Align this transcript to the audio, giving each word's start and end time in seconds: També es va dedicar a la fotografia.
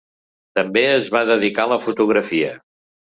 També 0.59 0.81
es 0.93 1.09
va 1.15 1.21
dedicar 1.31 1.65
a 1.69 1.71
la 1.73 1.77
fotografia. 1.83 2.49